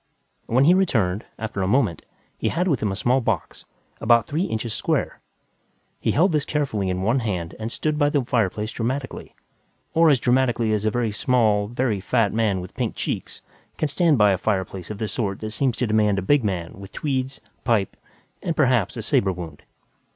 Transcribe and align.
When 0.47 0.63
he 0.63 0.73
returned, 0.73 1.25
after 1.37 1.61
a 1.61 1.67
moment, 1.67 2.03
he 2.35 2.49
had 2.49 2.67
with 2.67 2.79
him 2.81 2.91
a 2.91 2.95
small 2.95 3.21
box, 3.21 3.65
about 3.99 4.25
three 4.25 4.45
inches 4.45 4.73
square. 4.73 5.19
He 5.99 6.09
held 6.09 6.31
this 6.31 6.43
carefully 6.43 6.89
in 6.89 7.03
one 7.03 7.19
hand 7.19 7.53
and 7.59 7.71
stood 7.71 7.99
by 7.99 8.09
the 8.09 8.23
fireplace 8.25 8.71
dramatically 8.71 9.35
or 9.93 10.09
as 10.09 10.19
dramatically 10.19 10.73
as 10.73 10.85
a 10.85 10.89
very 10.89 11.11
small, 11.11 11.67
very 11.67 11.99
fat 11.99 12.33
man 12.33 12.61
with 12.61 12.73
pink 12.73 12.95
cheeks 12.95 13.43
can 13.77 13.89
stand 13.89 14.17
by 14.17 14.31
a 14.31 14.39
fireplace 14.39 14.89
of 14.89 14.97
the 14.97 15.07
sort 15.07 15.39
that 15.41 15.51
seems 15.51 15.77
to 15.77 15.85
demand 15.85 16.17
a 16.17 16.23
big 16.23 16.43
man 16.43 16.79
with 16.79 16.91
tweeds, 16.91 17.39
pipe 17.63 17.95
and, 18.41 18.55
perhaps, 18.55 18.97
a 18.97 19.03
saber 19.03 19.31
wound. 19.31 19.61